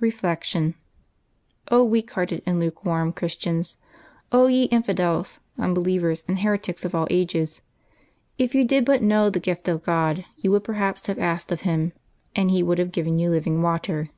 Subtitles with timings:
[0.00, 0.74] Reflection.—
[1.72, 3.76] weak hearted and lukewarm Christians!
[4.32, 7.62] ye infidels, unbelievers, and heretics of all ages!"
[8.36, 11.60] if you did but know the gift of God, you would perhaps have asked of
[11.60, 11.92] Him,
[12.34, 14.10] and He would have given you living water